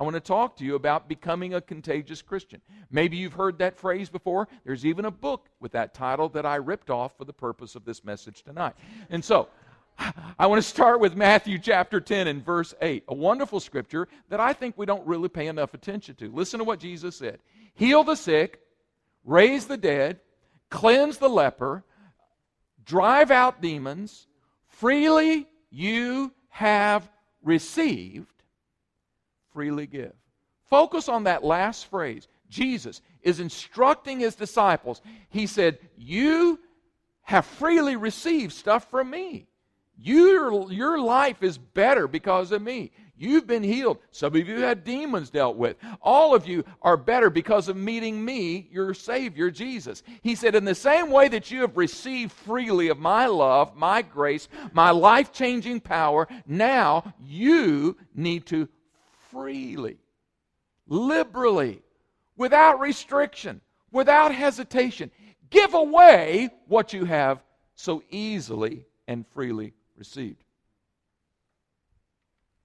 [0.00, 2.62] I want to talk to you about becoming a contagious Christian.
[2.90, 4.48] Maybe you've heard that phrase before.
[4.64, 7.84] There's even a book with that title that I ripped off for the purpose of
[7.84, 8.72] this message tonight.
[9.10, 9.48] And so,
[10.38, 14.40] I want to start with Matthew chapter 10 and verse 8, a wonderful scripture that
[14.40, 16.32] I think we don't really pay enough attention to.
[16.32, 17.38] Listen to what Jesus said
[17.74, 18.60] Heal the sick,
[19.24, 20.20] raise the dead,
[20.70, 21.84] cleanse the leper,
[22.86, 24.26] drive out demons.
[24.66, 27.06] Freely you have
[27.42, 28.39] received,
[29.60, 30.14] freely give.
[30.70, 32.28] Focus on that last phrase.
[32.48, 35.02] Jesus is instructing his disciples.
[35.28, 36.58] He said, You
[37.20, 39.48] have freely received stuff from me.
[39.98, 42.90] Your, your life is better because of me.
[43.18, 43.98] You've been healed.
[44.12, 45.76] Some of you had demons dealt with.
[46.00, 50.02] All of you are better because of meeting me, your Savior, Jesus.
[50.22, 54.00] He said, In the same way that you have received freely of my love, my
[54.00, 58.70] grace, my life changing power, now you need to
[59.30, 59.98] freely,
[60.86, 61.82] liberally,
[62.36, 63.60] without restriction,
[63.92, 65.10] without hesitation,
[65.50, 67.42] give away what you have
[67.74, 70.42] so easily and freely received.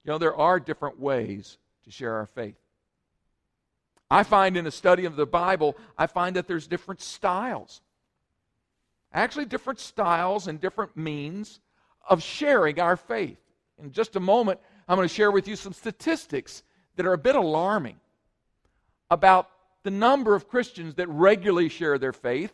[0.04, 2.56] You know, there are different ways to share our faith.
[4.10, 7.82] I find in a study of the Bible, I find that there's different styles.
[9.12, 11.60] Actually, different styles and different means
[12.08, 13.40] of sharing our faith.
[13.82, 16.64] In just a moment, I'm going to share with you some statistics
[16.96, 18.00] that are a bit alarming
[19.10, 19.50] about
[19.84, 22.54] the number of Christians that regularly share their faith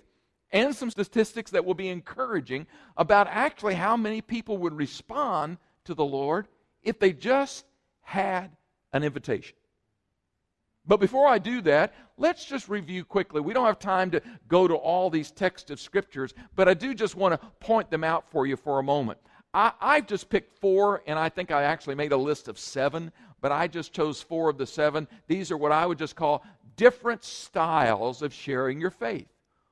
[0.51, 5.93] and some statistics that will be encouraging about actually how many people would respond to
[5.93, 6.47] the Lord
[6.83, 7.65] if they just
[8.01, 8.51] had
[8.91, 9.55] an invitation.
[10.85, 13.39] But before I do that, let's just review quickly.
[13.39, 16.93] We don't have time to go to all these texts of scriptures, but I do
[16.93, 19.19] just want to point them out for you for a moment.
[19.53, 23.11] I, I've just picked four, and I think I actually made a list of seven,
[23.41, 25.07] but I just chose four of the seven.
[25.27, 26.43] These are what I would just call
[26.77, 29.27] different styles of sharing your faith,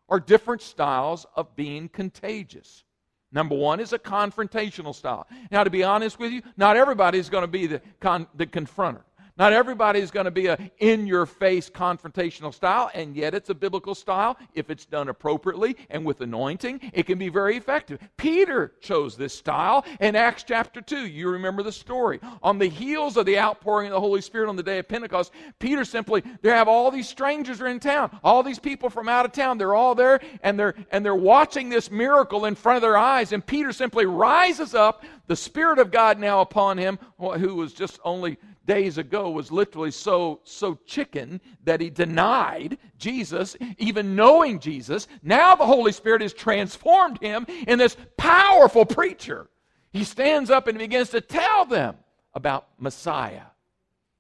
[0.08, 2.84] or different styles of being contagious.
[3.32, 5.28] Number one is a confrontational style.
[5.52, 8.48] Now, to be honest with you, not everybody is going to be the, con- the
[8.48, 9.04] confronter.
[9.40, 13.50] Not everybody is going to be a in your face confrontational style, and yet it's
[13.50, 14.38] a biblical style.
[14.54, 18.00] If it's done appropriately and with anointing, it can be very effective.
[18.18, 21.08] Peter chose this style in Acts chapter 2.
[21.08, 22.20] You remember the story.
[22.44, 25.32] On the heels of the outpouring of the Holy Spirit on the day of Pentecost,
[25.58, 29.26] Peter simply, they have all these strangers are in town, all these people from out
[29.26, 32.82] of town, they're all there, and they're and they're watching this miracle in front of
[32.82, 33.32] their eyes.
[33.32, 38.00] And Peter simply rises up, the Spirit of God now upon him, who was just
[38.04, 45.08] only days ago was literally so so chicken that he denied Jesus even knowing Jesus.
[45.22, 49.50] Now the holy spirit has transformed him in this powerful preacher.
[49.92, 51.96] He stands up and begins to tell them
[52.36, 53.50] about Messiah.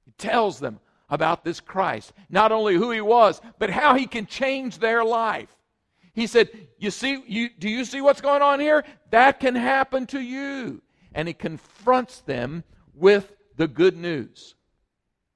[0.05, 4.25] He tells them about this Christ not only who he was but how he can
[4.25, 5.55] change their life.
[6.13, 8.83] He said you see you do you see what's going on here?
[9.11, 10.81] That can happen to you
[11.13, 14.55] and he confronts them with the good news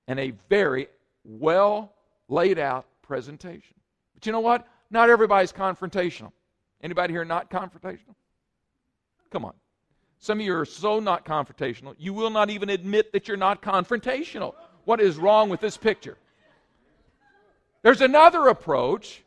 [0.07, 0.88] and a very
[1.23, 1.94] well
[2.28, 3.75] laid out presentation.
[4.13, 4.67] But you know what?
[4.89, 6.31] Not everybody's confrontational.
[6.81, 8.16] Anybody here not confrontational?
[9.31, 9.53] Come on.
[10.19, 13.62] Some of you are so not confrontational, you will not even admit that you're not
[13.62, 14.53] confrontational.
[14.85, 16.17] What is wrong with this picture?
[17.81, 19.22] There's another approach.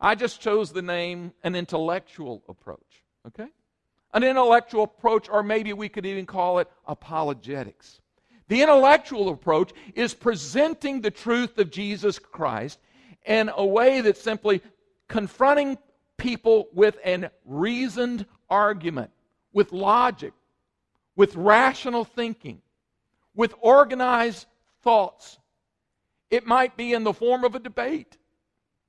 [0.00, 3.04] I just chose the name an intellectual approach.
[3.28, 3.46] Okay?
[4.14, 8.00] An intellectual approach, or maybe we could even call it apologetics.
[8.48, 12.78] The intellectual approach is presenting the truth of Jesus Christ
[13.24, 14.62] in a way that's simply
[15.08, 15.78] confronting
[16.16, 19.10] people with an reasoned argument,
[19.52, 20.32] with logic,
[21.16, 22.62] with rational thinking,
[23.34, 24.46] with organized
[24.82, 25.38] thoughts.
[26.30, 28.16] It might be in the form of a debate.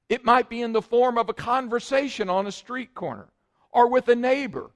[0.10, 3.28] It might be in the form of a conversation on a street corner
[3.72, 4.72] or with a neighbor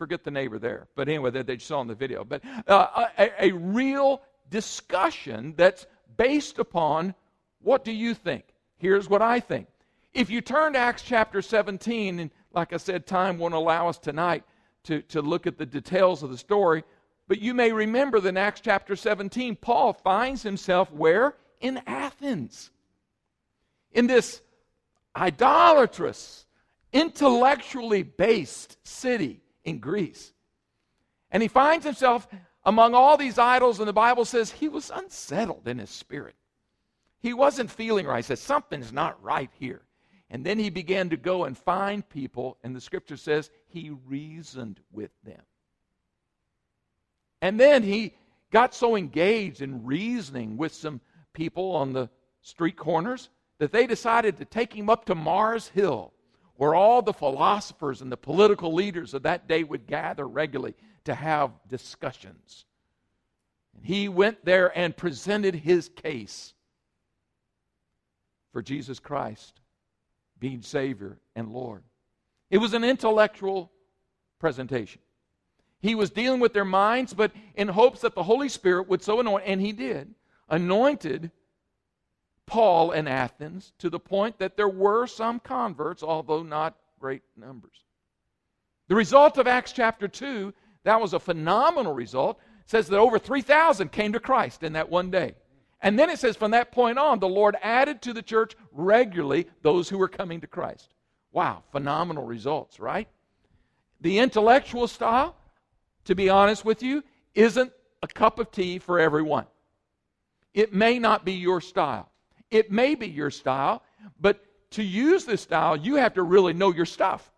[0.00, 0.88] forget the neighbor there.
[0.94, 2.24] But anyway, that they saw in the video.
[2.24, 7.14] But uh, a, a real discussion that's based upon
[7.60, 8.44] what do you think?
[8.78, 9.66] Here's what I think.
[10.14, 13.98] If you turn to Acts chapter 17, and like I said, time won't allow us
[13.98, 14.42] tonight
[14.84, 16.82] to, to look at the details of the story,
[17.28, 21.36] but you may remember that in Acts chapter 17, Paul finds himself where?
[21.60, 22.70] In Athens.
[23.92, 24.40] In this
[25.14, 26.46] idolatrous,
[26.90, 30.32] intellectually based city in Greece.
[31.30, 32.26] And he finds himself
[32.64, 36.34] among all these idols, and the Bible says he was unsettled in his spirit.
[37.20, 38.24] He wasn't feeling right.
[38.24, 39.82] He said, Something's not right here.
[40.30, 44.80] And then he began to go and find people, and the scripture says he reasoned
[44.92, 45.42] with them.
[47.42, 48.14] And then he
[48.50, 51.00] got so engaged in reasoning with some
[51.32, 52.08] people on the
[52.42, 53.28] street corners
[53.58, 56.12] that they decided to take him up to Mars Hill,
[56.60, 60.74] where all the philosophers and the political leaders of that day would gather regularly
[61.04, 62.66] to have discussions.
[63.74, 66.52] And he went there and presented his case
[68.52, 69.58] for Jesus Christ
[70.38, 71.82] being Savior and Lord.
[72.50, 73.72] It was an intellectual
[74.38, 75.00] presentation.
[75.80, 79.18] He was dealing with their minds, but in hopes that the Holy Spirit would so
[79.18, 80.14] anoint, and he did,
[80.46, 81.30] anointed
[82.50, 87.84] Paul in Athens to the point that there were some converts, although not great numbers.
[88.88, 90.52] The result of Acts chapter 2,
[90.82, 95.12] that was a phenomenal result, says that over 3,000 came to Christ in that one
[95.12, 95.36] day.
[95.80, 99.46] And then it says from that point on, the Lord added to the church regularly
[99.62, 100.92] those who were coming to Christ.
[101.30, 103.06] Wow, phenomenal results, right?
[104.00, 105.36] The intellectual style,
[106.06, 107.72] to be honest with you, isn't
[108.02, 109.46] a cup of tea for everyone.
[110.52, 112.09] It may not be your style.
[112.50, 113.82] It may be your style,
[114.20, 117.30] but to use this style, you have to really know your stuff.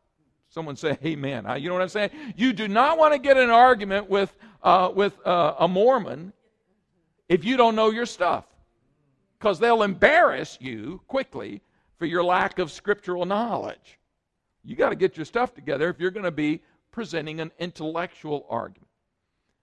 [0.49, 1.47] Someone say, Amen.
[1.59, 2.11] You know what I'm saying?
[2.37, 6.33] You do not want to get an argument with, uh, with uh, a Mormon
[7.29, 8.45] if you don't know your stuff,
[9.39, 11.63] because they'll embarrass you quickly
[11.99, 13.99] for your lack of scriptural knowledge.
[14.65, 16.61] You got to get your stuff together if you're going to be
[16.91, 18.89] presenting an intellectual argument.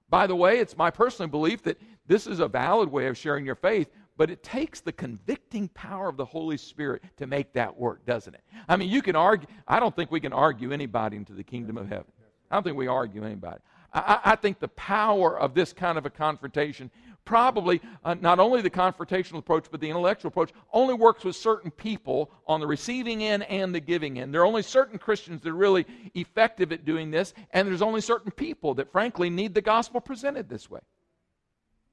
[0.09, 3.45] By the way, it's my personal belief that this is a valid way of sharing
[3.45, 7.77] your faith, but it takes the convicting power of the Holy Spirit to make that
[7.79, 8.41] work, doesn't it?
[8.67, 11.77] I mean, you can argue, I don't think we can argue anybody into the kingdom
[11.77, 12.11] of heaven.
[12.51, 13.61] I don't think we argue anybody.
[13.93, 16.91] I, I think the power of this kind of a confrontation
[17.23, 21.71] probably uh, not only the confrontational approach, but the intellectual approach only works with certain
[21.71, 24.33] people on the receiving end and the giving end.
[24.33, 28.01] There are only certain Christians that are really effective at doing this, and there's only
[28.01, 30.81] certain people that, frankly, need the gospel presented this way.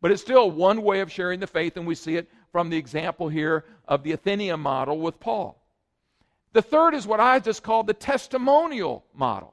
[0.07, 2.77] But it's still one way of sharing the faith, and we see it from the
[2.77, 5.61] example here of the Athenian model with Paul.
[6.53, 9.53] The third is what I just called the testimonial model.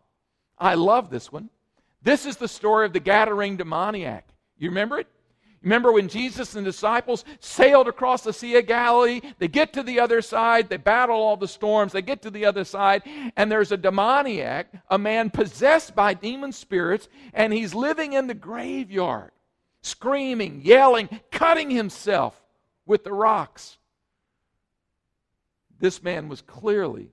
[0.60, 1.50] I love this one.
[2.04, 4.28] This is the story of the Gadarene demoniac.
[4.60, 5.08] You remember it?
[5.64, 9.22] Remember when Jesus and the disciples sailed across the Sea of Galilee?
[9.40, 12.46] They get to the other side, they battle all the storms, they get to the
[12.46, 13.02] other side,
[13.36, 18.36] and there's a demoniac, a man possessed by demon spirits, and he's living in the
[18.36, 19.32] graveyard,
[19.84, 22.42] screaming, yelling, cutting himself
[22.88, 23.78] with the rocks.
[25.80, 27.12] This man was clearly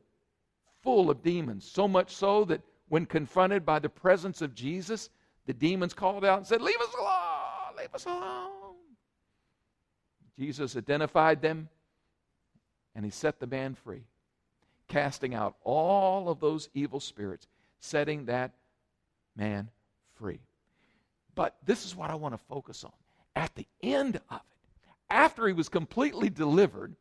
[0.82, 5.10] full of demons, so much so that when confronted by the presence of Jesus,
[5.44, 7.20] the demons called out and said, Leave us alone
[7.80, 8.76] leave us alone.
[10.38, 11.68] Jesus identified them
[12.94, 14.04] and he set the man free,
[14.88, 17.46] casting out all of those evil spirits,
[17.80, 18.52] setting that
[19.36, 19.70] man
[20.14, 20.40] free.
[21.34, 22.92] But this is what I want to focus on.
[23.36, 24.42] At the end of it,
[25.08, 26.94] after he was completely delivered,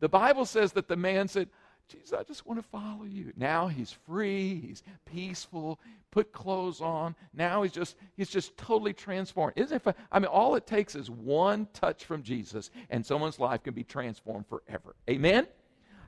[0.00, 1.48] the Bible says that the man said,
[1.88, 3.32] Jesus, I just want to follow you.
[3.36, 5.80] Now he's free, he's peaceful,
[6.10, 7.16] put clothes on.
[7.32, 9.54] Now he's just he's just totally transformed.
[9.56, 9.96] Isn't it?
[10.12, 13.84] I mean, all it takes is one touch from Jesus, and someone's life can be
[13.84, 14.96] transformed forever.
[15.08, 15.46] Amen?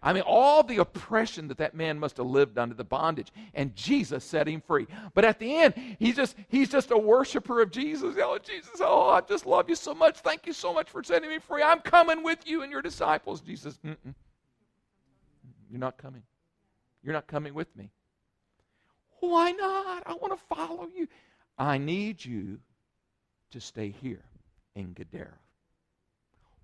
[0.02, 3.76] I mean, all the oppression that that man must have lived under, the bondage, and
[3.76, 4.87] Jesus set him free.
[5.12, 8.17] But at the end, he's just he's just a worshiper of Jesus.
[8.19, 10.20] Oh, Jesus, oh, I just love you so much.
[10.20, 11.62] Thank you so much for setting me free.
[11.62, 13.42] I'm coming with you and your disciples.
[13.42, 14.14] Jesus, Mm-mm.
[15.71, 16.23] You're not coming.
[17.02, 17.90] You're not coming with me.
[19.21, 20.02] Why not?
[20.07, 21.09] I want to follow you.
[21.59, 22.59] I need you
[23.50, 24.25] to stay here
[24.75, 25.38] in Gadara.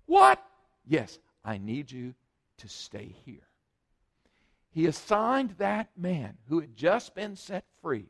[0.07, 0.43] What?
[0.87, 2.15] Yes, I need you
[2.57, 3.47] to stay here.
[4.71, 8.05] He assigned that man who had just been set free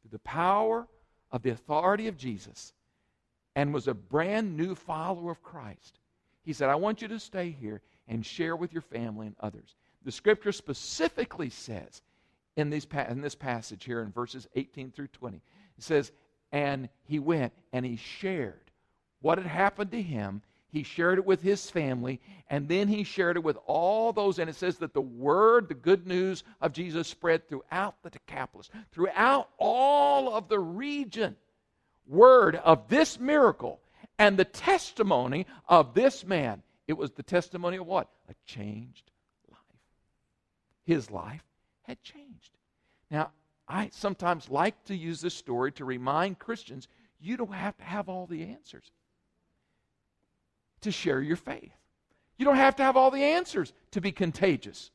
[0.00, 0.86] through the power
[1.30, 2.72] of the authority of Jesus
[3.54, 5.98] and was a brand new follower of Christ.
[6.42, 9.74] He said, I want you to stay here and share with your family and others.
[10.04, 12.02] The scripture specifically says
[12.56, 15.42] in, in this passage here in verses 18 through 20, it
[15.82, 16.12] says,
[16.52, 18.70] And he went and he shared
[19.20, 20.42] what had happened to him.
[20.76, 24.38] He shared it with his family, and then he shared it with all those.
[24.38, 28.68] And it says that the word, the good news of Jesus, spread throughout the Decapolis,
[28.92, 31.34] throughout all of the region.
[32.06, 33.80] Word of this miracle
[34.18, 36.62] and the testimony of this man.
[36.86, 38.10] It was the testimony of what?
[38.28, 39.10] A changed
[39.50, 39.80] life.
[40.84, 41.42] his life
[41.84, 42.50] had changed.
[43.10, 43.30] Now,
[43.66, 46.86] I sometimes like to use this story to remind Christians
[47.18, 48.92] you don't have to have all the answers
[50.82, 51.72] to share your faith.
[52.38, 54.90] You don't have to have all the answers to be contagious.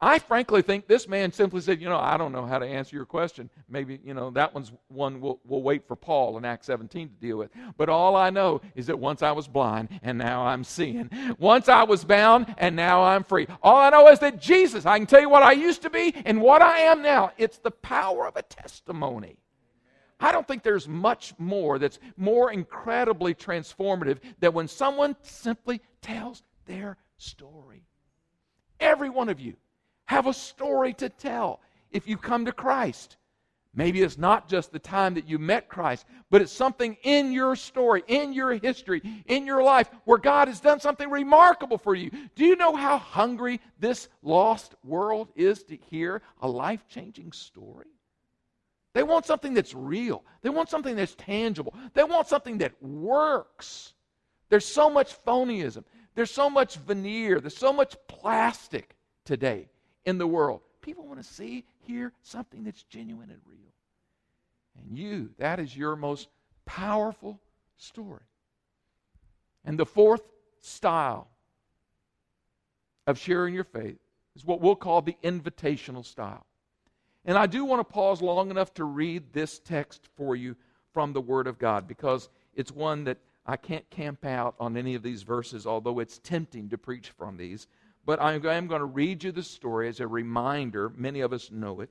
[0.00, 2.94] I frankly think this man simply said, You know, I don't know how to answer
[2.94, 3.50] your question.
[3.68, 7.14] Maybe, you know, that one's one we'll, we'll wait for Paul in Acts 17 to
[7.14, 7.50] deal with.
[7.76, 11.10] But all I know is that once I was blind and now I'm seeing.
[11.38, 13.48] Once I was bound and now I'm free.
[13.60, 16.14] All I know is that Jesus, I can tell you what I used to be
[16.24, 17.32] and what I am now.
[17.36, 19.36] It's the power of a testimony.
[20.20, 26.42] I don't think there's much more that's more incredibly transformative than when someone simply tells
[26.66, 27.84] their story.
[28.80, 29.54] Every one of you
[30.06, 31.60] have a story to tell
[31.90, 33.16] if you come to Christ.
[33.74, 37.54] Maybe it's not just the time that you met Christ, but it's something in your
[37.54, 42.10] story, in your history, in your life where God has done something remarkable for you.
[42.34, 47.86] Do you know how hungry this lost world is to hear a life changing story?
[48.98, 53.92] They want something that's real, they want something that's tangible, they want something that works.
[54.48, 55.84] There's so much phonyism,
[56.16, 59.68] there's so much veneer, there's so much plastic today
[60.04, 60.62] in the world.
[60.80, 63.72] People want to see, hear something that's genuine and real.
[64.82, 66.26] And you, that is your most
[66.66, 67.38] powerful
[67.76, 68.24] story.
[69.64, 70.22] And the fourth
[70.60, 71.28] style
[73.06, 74.00] of sharing your faith
[74.34, 76.47] is what we'll call the invitational style.
[77.24, 80.56] And I do want to pause long enough to read this text for you
[80.92, 84.94] from the Word of God because it's one that I can't camp out on any
[84.94, 87.66] of these verses, although it's tempting to preach from these.
[88.04, 90.90] But I am going to read you the story as a reminder.
[90.96, 91.90] Many of us know it.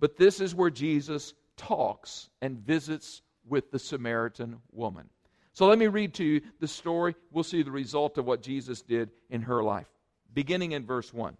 [0.00, 5.08] But this is where Jesus talks and visits with the Samaritan woman.
[5.52, 7.14] So let me read to you the story.
[7.32, 9.88] We'll see the result of what Jesus did in her life.
[10.32, 11.36] Beginning in verse 1.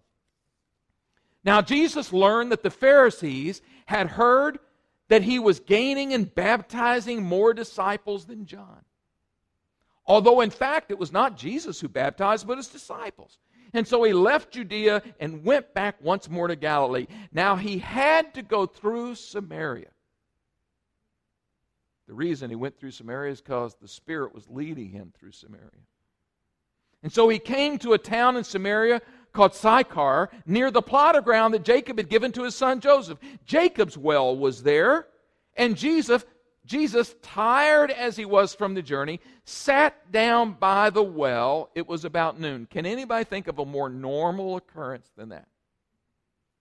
[1.43, 4.59] Now, Jesus learned that the Pharisees had heard
[5.07, 8.83] that he was gaining and baptizing more disciples than John.
[10.05, 13.37] Although, in fact, it was not Jesus who baptized, but his disciples.
[13.73, 17.07] And so he left Judea and went back once more to Galilee.
[17.31, 19.89] Now he had to go through Samaria.
[22.07, 25.69] The reason he went through Samaria is because the Spirit was leading him through Samaria.
[27.03, 29.01] And so he came to a town in Samaria
[29.33, 33.19] called Sychar, near the plot of ground that Jacob had given to his son Joseph.
[33.45, 35.07] Jacob's well was there,
[35.55, 36.25] and Jesus
[36.69, 41.71] Jesus, tired as he was from the journey, sat down by the well.
[41.73, 42.67] It was about noon.
[42.69, 45.47] Can anybody think of a more normal occurrence than that?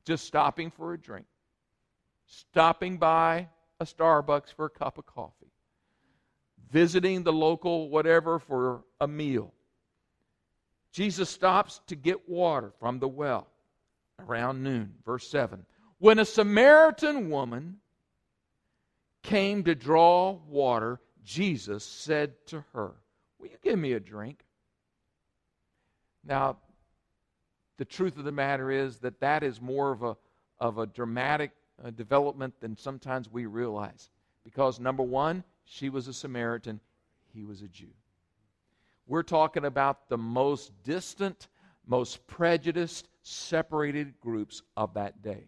[0.07, 1.27] Just stopping for a drink,
[2.25, 3.49] stopping by
[3.81, 5.53] a Starbucks for a cup of coffee,
[6.71, 9.53] visiting the local whatever for a meal.
[10.93, 13.49] Jesus stops to get water from the well
[14.19, 14.95] around noon.
[15.05, 15.65] Verse 7.
[15.99, 17.79] When a Samaritan woman
[19.23, 22.93] came to draw water, Jesus said to her,
[23.39, 24.45] Will you give me a drink?
[26.25, 26.59] Now,
[27.77, 30.17] the truth of the matter is that that is more of a,
[30.59, 31.53] of a dramatic
[31.83, 34.11] uh, development than sometimes we realize.
[34.45, 36.81] Because, number one, she was a Samaritan,
[37.33, 37.91] he was a Jew.
[39.09, 41.49] We're talking about the most distant,
[41.87, 45.47] most prejudiced, separated groups of that day.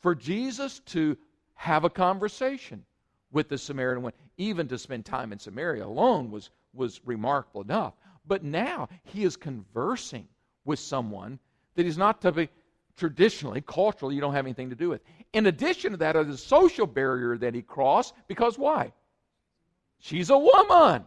[0.00, 1.16] For Jesus to
[1.54, 2.84] have a conversation
[3.32, 4.18] with the Samaritan woman.
[4.36, 7.94] Even to spend time in Samaria alone was, was remarkable enough.
[8.26, 10.28] But now he is conversing
[10.64, 11.38] with someone
[11.74, 12.48] that he's not to be
[12.96, 15.00] traditionally, culturally, you don't have anything to do with.
[15.32, 18.92] In addition to that, there's a social barrier that he crossed because why?
[19.98, 21.04] She's a woman.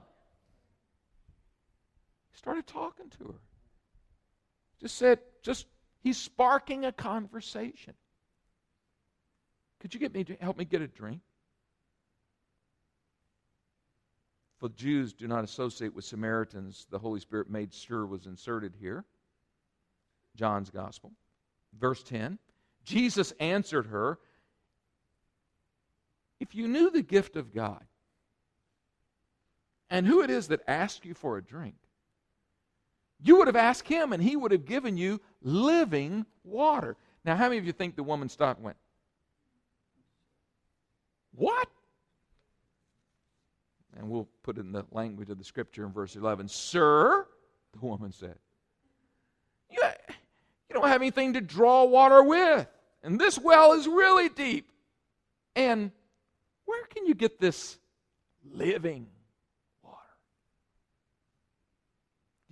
[2.45, 3.39] Started talking to her.
[4.79, 5.65] Just said, just
[6.03, 7.95] he's sparking a conversation.
[9.79, 11.21] Could you get me to help me get a drink?
[14.59, 19.05] For Jews do not associate with Samaritans, the Holy Spirit made sure was inserted here.
[20.35, 21.13] John's Gospel.
[21.75, 22.37] Verse 10
[22.83, 24.19] Jesus answered her,
[26.39, 27.83] If you knew the gift of God
[29.89, 31.73] and who it is that asks you for a drink,
[33.21, 36.97] you would have asked him and he would have given you living water.
[37.23, 38.77] Now, how many of you think the woman stopped and went,
[41.33, 41.67] what?
[43.97, 46.47] And we'll put in the language of the scripture in verse 11.
[46.47, 47.25] Sir,
[47.73, 48.35] the woman said,
[49.69, 49.81] you,
[50.69, 52.67] you don't have anything to draw water with.
[53.03, 54.69] And this well is really deep.
[55.55, 55.91] And
[56.65, 57.77] where can you get this
[58.43, 59.07] living
[59.83, 59.97] water?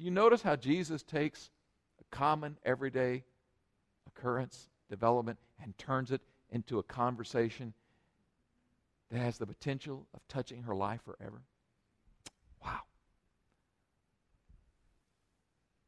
[0.03, 1.49] You notice how Jesus takes
[2.01, 3.23] a common, everyday
[4.05, 6.19] occurrence, development, and turns it
[6.49, 7.73] into a conversation
[9.09, 11.41] that has the potential of touching her life forever?
[12.61, 12.81] Wow.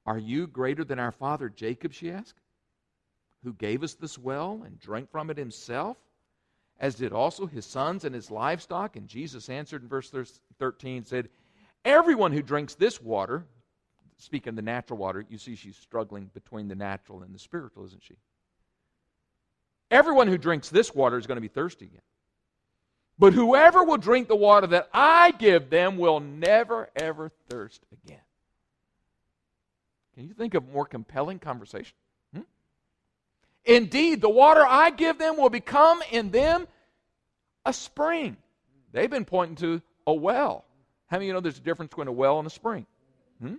[0.06, 1.92] Are you greater than our father Jacob?
[1.92, 2.40] She asked.
[3.44, 5.98] who gave us this well and drank from it himself,
[6.80, 8.96] as did also his sons and his livestock?
[8.96, 10.10] And Jesus answered in verse
[10.58, 11.28] 13, said,
[11.84, 13.46] Everyone who drinks this water,
[14.18, 18.04] speaking the natural water, you see she's struggling between the natural and the spiritual, isn't
[18.04, 18.16] she?
[19.92, 22.02] Everyone who drinks this water is going to be thirsty again.
[23.18, 28.20] But whoever will drink the water that I give them will never, ever thirst again.
[30.16, 31.96] Can you think of more compelling conversation?
[32.34, 32.42] Hmm?
[33.64, 36.68] Indeed, the water I give them will become in them
[37.66, 38.38] a spring.
[38.92, 40.66] They've been pointing to a well.
[41.08, 42.86] How many of you know there's a difference between a well and a spring?
[43.42, 43.56] Hmm?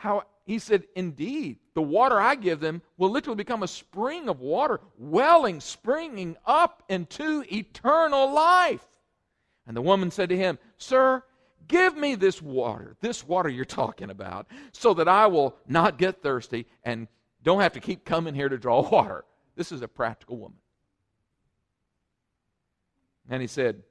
[0.00, 4.40] How he said, Indeed, the water I give them will literally become a spring of
[4.40, 8.86] water, welling, springing up into eternal life.
[9.66, 11.22] And the woman said to him, Sir,
[11.68, 16.22] give me this water, this water you're talking about, so that I will not get
[16.22, 17.06] thirsty and
[17.42, 19.26] don't have to keep coming here to draw water.
[19.54, 20.60] This is a practical woman.
[23.28, 23.82] And he said,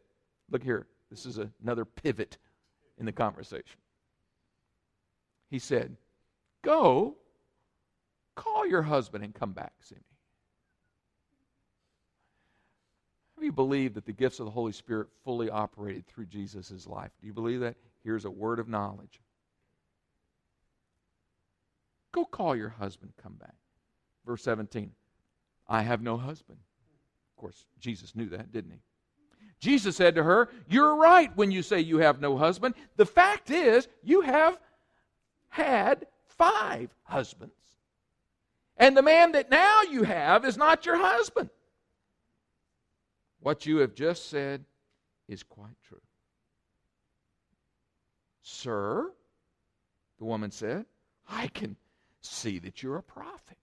[0.50, 2.40] Look here, this is another pivot
[2.98, 3.78] in the conversation.
[5.50, 5.98] He said,
[6.64, 7.16] Go,
[8.36, 10.02] call your husband and come back, see me.
[13.40, 17.12] Do you believe that the gifts of the Holy Spirit fully operated through Jesus' life?
[17.22, 17.76] Do you believe that?
[18.04, 19.22] Here's a word of knowledge.
[22.12, 23.56] Go call your husband, come back.
[24.26, 24.92] Verse 17
[25.68, 26.60] I have no husband.
[27.32, 28.80] Of course, Jesus knew that, didn't he?
[29.60, 32.76] Jesus said to her, You're right when you say you have no husband.
[32.98, 34.58] The fact is, you have
[35.50, 37.54] had five husbands.
[38.78, 41.50] And the man that now you have is not your husband.
[43.42, 44.64] What you have just said
[45.28, 46.02] is quite true.
[48.42, 49.12] Sir,
[50.18, 50.86] the woman said,
[51.30, 51.76] I can
[52.22, 53.58] see that you're a prophet.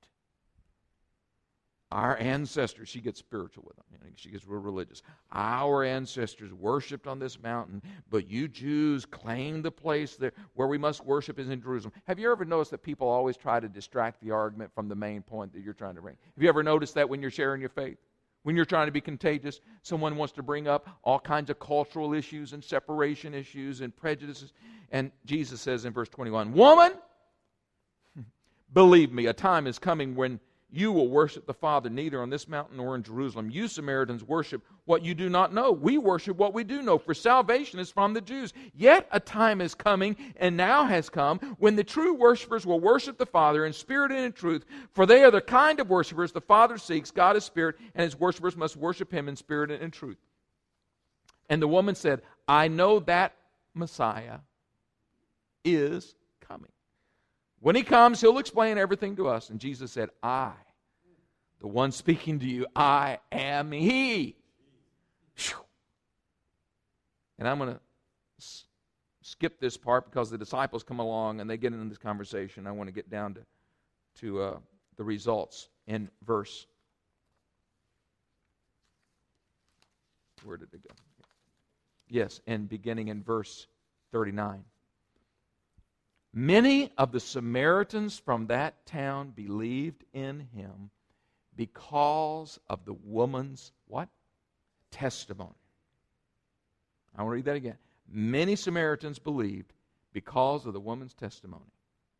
[1.92, 3.84] Our ancestors, she gets spiritual with them.
[4.16, 5.02] She gets real religious.
[5.32, 10.78] Our ancestors worshipped on this mountain, but you Jews claim the place that, where we
[10.78, 11.92] must worship is in Jerusalem.
[12.04, 15.22] Have you ever noticed that people always try to distract the argument from the main
[15.22, 16.16] point that you're trying to bring?
[16.34, 17.98] Have you ever noticed that when you're sharing your faith?
[18.42, 22.14] When you're trying to be contagious, someone wants to bring up all kinds of cultural
[22.14, 24.52] issues and separation issues and prejudices.
[24.92, 26.92] And Jesus says in verse 21 Woman,
[28.72, 30.40] believe me, a time is coming when
[30.76, 33.50] you will worship the Father neither on this mountain nor in Jerusalem.
[33.50, 35.72] You Samaritans worship what you do not know.
[35.72, 38.52] We worship what we do know, for salvation is from the Jews.
[38.74, 43.18] Yet a time is coming, and now has come, when the true worshippers will worship
[43.18, 46.40] the Father in spirit and in truth, for they are the kind of worshippers the
[46.40, 47.10] Father seeks.
[47.10, 50.18] God is spirit, and his worshippers must worship him in spirit and in truth.
[51.48, 53.34] And the woman said, I know that
[53.74, 54.38] Messiah
[55.64, 56.70] is coming.
[57.60, 59.50] When he comes, he'll explain everything to us.
[59.50, 60.52] And Jesus said, I,
[61.60, 64.36] the one speaking to you, I am he.
[67.38, 67.80] And I'm going to
[68.38, 68.64] s-
[69.22, 72.66] skip this part because the disciples come along and they get into this conversation.
[72.66, 73.40] I want to get down to,
[74.20, 74.58] to uh,
[74.96, 76.66] the results in verse.
[80.44, 80.94] Where did it go?
[82.08, 83.66] Yes, and beginning in verse
[84.12, 84.64] 39.
[86.32, 90.90] Many of the Samaritans from that town believed in him
[91.56, 94.08] because of the woman's what?
[94.90, 95.54] Testimony.
[97.16, 97.78] I want to read that again.
[98.08, 99.72] Many Samaritans believed
[100.12, 101.64] because of the woman's testimony.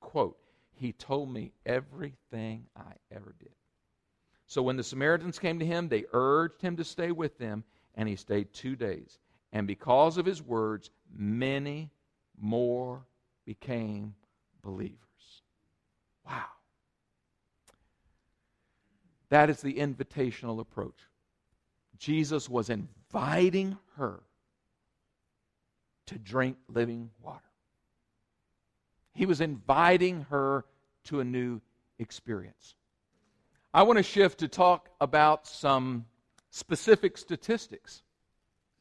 [0.01, 0.39] Quote,
[0.75, 3.53] he told me everything I ever did.
[4.47, 8.09] So when the Samaritans came to him, they urged him to stay with them, and
[8.09, 9.19] he stayed two days.
[9.53, 11.91] And because of his words, many
[12.39, 13.07] more
[13.45, 14.15] became
[14.63, 14.97] believers.
[16.27, 16.45] Wow.
[19.29, 20.99] That is the invitational approach.
[21.99, 24.21] Jesus was inviting her
[26.07, 27.41] to drink living water.
[29.15, 30.65] He was inviting her
[31.05, 31.61] to a new
[31.99, 32.75] experience.
[33.73, 36.07] I want to shift to talk about some
[36.51, 38.03] specific statistics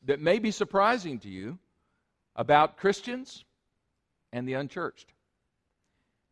[0.05, 1.57] that may be surprising to you
[2.35, 3.43] about Christians
[4.31, 5.11] and the unchurched.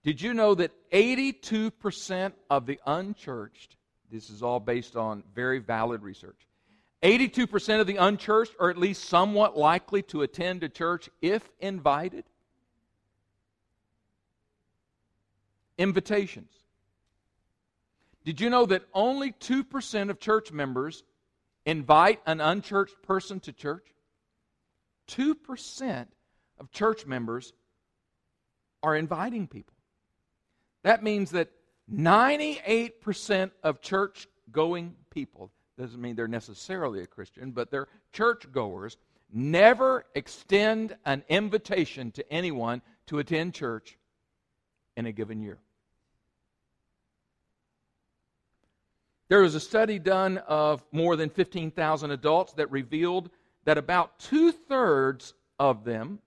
[0.04, 3.78] Did you know that 82% of the unchurched,
[4.14, 6.48] this is all based on very valid research,
[7.02, 12.24] 82% of the unchurched are at least somewhat likely to attend a church if invited?
[15.78, 16.52] Invitations.
[18.24, 21.04] Did you know that only 2% of church members
[21.66, 23.86] invite an unchurched person to church?
[25.10, 26.08] 2%
[26.60, 27.52] of church members
[28.82, 29.76] are inviting people.
[30.84, 31.50] That means that
[31.92, 38.98] 98% of church going people, doesn't mean they're necessarily a Christian, but they're church goers,
[39.32, 43.98] never extend an invitation to anyone to attend church
[44.96, 45.58] in a given year.
[49.30, 53.30] There was a study done of more than 15,000 adults that revealed
[53.66, 56.20] that about two thirds of them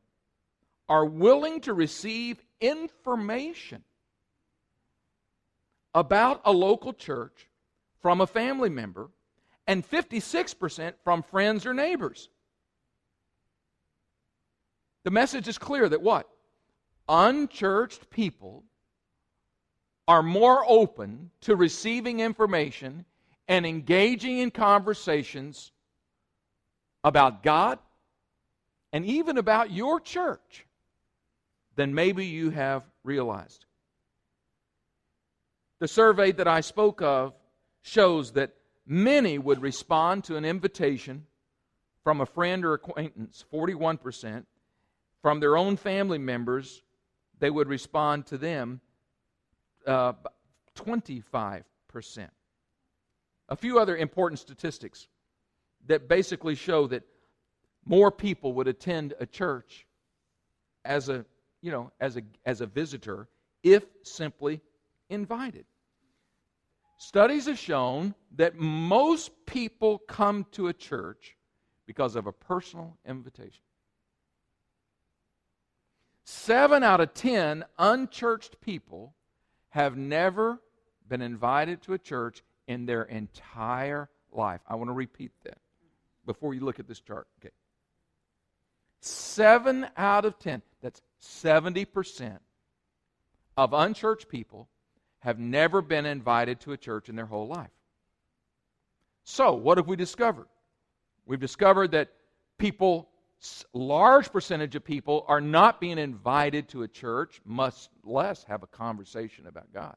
[0.88, 3.84] are willing to receive information
[5.96, 7.48] about a local church
[8.02, 9.08] from a family member
[9.66, 12.28] and 56% from friends or neighbors.
[15.04, 16.28] The message is clear that what?
[17.08, 18.62] Unchurched people
[20.06, 23.06] are more open to receiving information
[23.48, 25.72] and engaging in conversations
[27.04, 27.78] about God
[28.92, 30.66] and even about your church
[31.74, 33.65] than maybe you have realized.
[35.78, 37.34] The survey that I spoke of
[37.82, 38.54] shows that
[38.86, 41.26] many would respond to an invitation
[42.02, 44.46] from a friend or acquaintance, 41%.
[45.20, 46.82] From their own family members,
[47.38, 48.80] they would respond to them,
[49.86, 50.12] uh,
[50.76, 51.64] 25%.
[53.48, 55.08] A few other important statistics
[55.86, 57.02] that basically show that
[57.84, 59.86] more people would attend a church
[60.84, 61.24] as a
[61.62, 63.28] you know as a as a visitor
[63.62, 64.60] if simply
[65.08, 65.64] invited.
[66.98, 71.36] Studies have shown that most people come to a church
[71.86, 73.62] because of a personal invitation.
[76.24, 79.14] Seven out of ten unchurched people
[79.68, 80.60] have never
[81.06, 84.60] been invited to a church in their entire life.
[84.66, 85.58] I want to repeat that
[86.24, 87.52] before you look at this chart okay?
[89.00, 92.38] Seven out of ten, that's 70%
[93.56, 94.68] of unchurched people
[95.26, 97.72] have never been invited to a church in their whole life.
[99.24, 100.46] So, what have we discovered?
[101.26, 102.12] We've discovered that
[102.58, 103.08] people,
[103.72, 108.68] large percentage of people, are not being invited to a church, much less have a
[108.68, 109.96] conversation about God.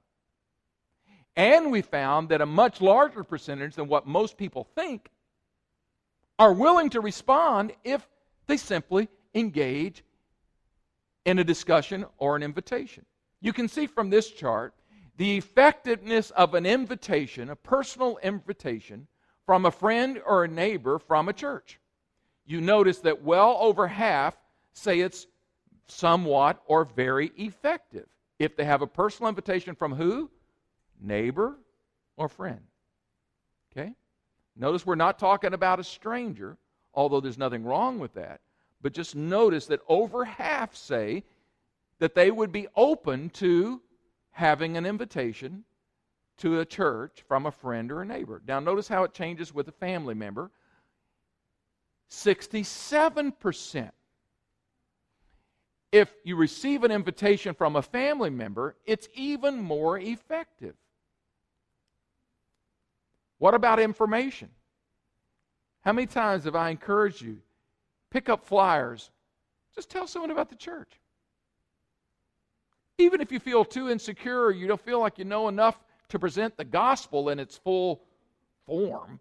[1.36, 5.12] And we found that a much larger percentage than what most people think
[6.40, 8.08] are willing to respond if
[8.48, 10.04] they simply engage
[11.26, 13.06] in a discussion or an invitation.
[13.42, 14.74] You can see from this chart
[15.20, 19.06] the effectiveness of an invitation, a personal invitation,
[19.46, 21.78] from a friend or a neighbor from a church.
[22.46, 24.38] You notice that well over half
[24.72, 25.28] say it's
[25.88, 28.08] somewhat or very effective.
[28.40, 30.32] If they have a personal invitation from who?
[31.02, 31.58] Neighbor
[32.16, 32.62] or friend.
[33.72, 33.94] Okay?
[34.56, 36.58] Notice we're not talking about a stranger
[36.94, 38.42] although there's nothing wrong with that.
[38.82, 41.24] But just notice that over half say
[42.00, 43.82] that they would be open to
[44.40, 45.66] having an invitation
[46.38, 48.42] to a church from a friend or a neighbor.
[48.48, 50.50] Now, notice how it changes with a family member
[52.10, 53.92] 67%.
[55.92, 60.76] If you receive an invitation from a family member, it's even more effective.
[63.40, 64.50] What about information?
[65.82, 67.40] How many times have I encouraged you?
[68.10, 69.12] Pick up flyers.
[69.76, 71.00] Just tell someone about the church.
[73.00, 76.20] Even if you feel too insecure or you don't feel like you know enough to
[76.20, 78.02] present the gospel in its full
[78.66, 79.20] form,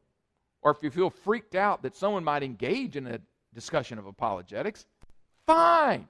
[0.63, 3.21] or if you feel freaked out that someone might engage in a
[3.55, 4.85] discussion of apologetics,
[5.47, 6.09] fine.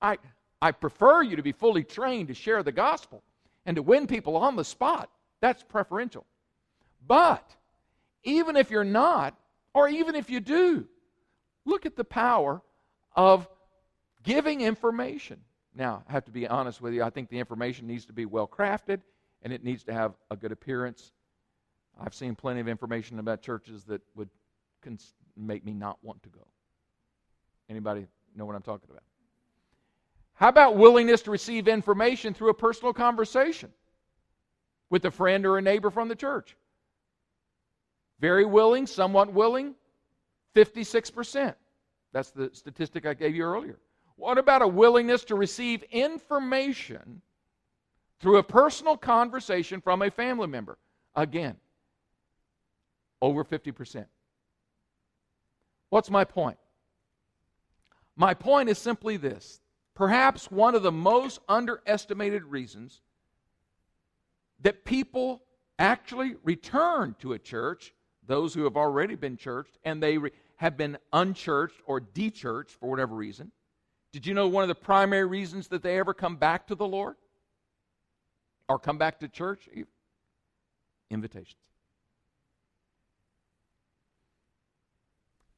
[0.00, 0.18] I,
[0.62, 3.22] I prefer you to be fully trained to share the gospel
[3.66, 5.10] and to win people on the spot.
[5.40, 6.24] That's preferential.
[7.06, 7.44] But
[8.22, 9.34] even if you're not,
[9.74, 10.86] or even if you do,
[11.64, 12.62] look at the power
[13.16, 13.48] of
[14.22, 15.40] giving information.
[15.74, 18.26] Now, I have to be honest with you, I think the information needs to be
[18.26, 19.00] well crafted
[19.42, 21.12] and it needs to have a good appearance.
[21.98, 24.28] I've seen plenty of information about churches that would
[24.82, 26.46] cons- make me not want to go.
[27.68, 29.02] Anybody know what I'm talking about?
[30.34, 33.70] How about willingness to receive information through a personal conversation
[34.88, 36.56] with a friend or a neighbor from the church?
[38.18, 39.74] Very willing, somewhat willing,
[40.54, 41.54] 56%.
[42.12, 43.78] That's the statistic I gave you earlier.
[44.20, 47.22] What about a willingness to receive information
[48.20, 50.76] through a personal conversation from a family member?
[51.16, 51.56] Again,
[53.22, 54.04] over 50%.
[55.88, 56.58] What's my point?
[58.14, 59.62] My point is simply this.
[59.94, 63.00] Perhaps one of the most underestimated reasons
[64.60, 65.42] that people
[65.78, 67.94] actually return to a church
[68.26, 72.90] those who have already been churched and they re- have been unchurched or dechurched for
[72.90, 73.50] whatever reason.
[74.12, 76.86] Did you know one of the primary reasons that they ever come back to the
[76.86, 77.16] Lord?
[78.70, 79.68] or come back to church.
[81.10, 81.56] Invitations.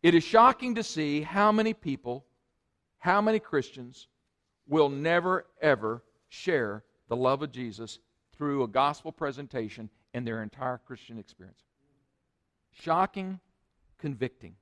[0.02, 2.24] It is shocking to see how many people,
[2.98, 4.08] how many Christians
[4.66, 7.98] will never, ever share the love of Jesus
[8.34, 11.60] through a gospel presentation in their entire Christian experience.
[12.70, 13.40] Shocking,
[13.98, 14.54] convicting.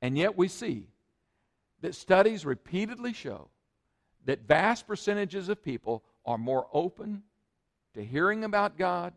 [0.00, 0.86] And yet we see
[1.80, 3.48] that studies repeatedly show
[4.24, 7.22] that vast percentages of people are more open
[7.94, 9.14] to hearing about God.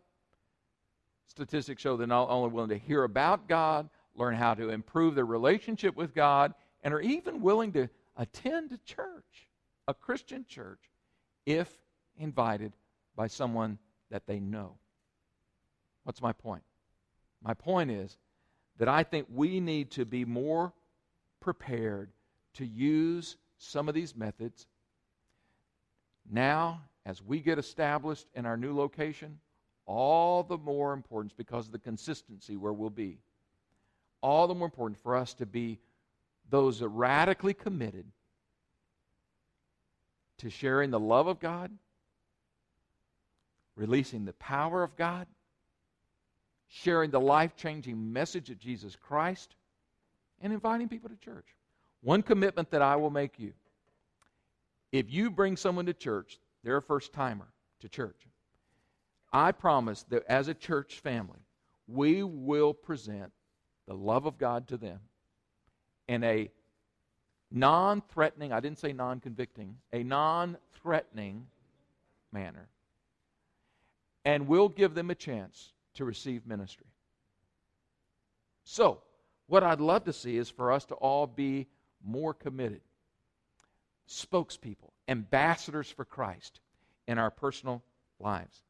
[1.26, 5.26] Statistics show they're not only willing to hear about God, learn how to improve their
[5.26, 9.48] relationship with God, and are even willing to attend a church,
[9.88, 10.90] a Christian church,
[11.46, 11.70] if
[12.18, 12.72] invited
[13.16, 13.78] by someone
[14.10, 14.76] that they know.
[16.04, 16.62] What's my point?
[17.42, 18.16] My point is
[18.78, 20.72] that I think we need to be more
[21.40, 22.10] prepared
[22.54, 24.66] to use some of these methods
[26.30, 29.38] now as we get established in our new location
[29.86, 33.18] all the more importance because of the consistency where we'll be
[34.20, 35.78] all the more important for us to be
[36.50, 38.04] those that radically committed
[40.38, 41.70] to sharing the love of God
[43.76, 45.26] releasing the power of God
[46.72, 49.54] sharing the life changing message of Jesus Christ,
[50.40, 51.44] and inviting people to church.
[52.02, 53.52] One commitment that I will make you
[54.92, 57.48] if you bring someone to church, they're a first timer
[57.80, 58.28] to church,
[59.32, 61.40] I promise that as a church family,
[61.88, 63.32] we will present
[63.86, 65.00] the love of God to them
[66.08, 66.50] in a
[67.50, 71.46] non threatening, I didn't say non convicting, a non threatening
[72.32, 72.68] manner.
[74.24, 76.86] And we'll give them a chance to receive ministry.
[78.64, 79.00] So,
[79.48, 81.66] what I'd love to see is for us to all be
[82.04, 82.80] more committed,
[84.08, 86.60] spokespeople, ambassadors for Christ
[87.06, 87.82] in our personal
[88.18, 88.62] lives.